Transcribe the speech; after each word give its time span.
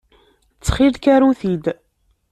Ttxil-k, 0.57 1.05
aru-t-id. 1.13 1.65